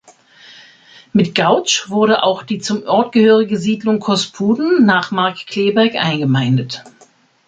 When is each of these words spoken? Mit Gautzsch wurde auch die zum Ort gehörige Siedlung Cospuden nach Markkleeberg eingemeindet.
Mit 1.13 1.35
Gautzsch 1.35 1.87
wurde 1.91 2.23
auch 2.23 2.41
die 2.41 2.57
zum 2.57 2.81
Ort 2.87 3.11
gehörige 3.11 3.59
Siedlung 3.59 3.99
Cospuden 3.99 4.83
nach 4.83 5.11
Markkleeberg 5.11 5.93
eingemeindet. 5.93 6.83